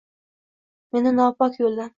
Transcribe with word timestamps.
Meni 0.97 1.15
nopok 1.21 1.63
yo’ldan 1.63 1.89